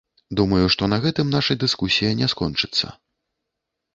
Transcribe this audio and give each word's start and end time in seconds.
Думаю, 0.37 0.69
што 0.75 0.87
на 0.93 0.97
гэтым 1.03 1.27
наша 1.35 1.57
дыскусія 1.63 2.11
не 2.21 2.27
скончыцца. 2.35 2.87